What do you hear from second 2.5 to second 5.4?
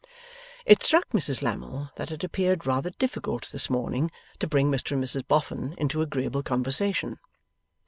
rather difficult this morning to bring Mr and Mrs